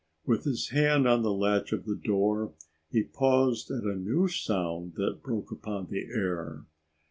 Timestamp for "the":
1.21-1.31, 1.85-1.93, 5.91-6.07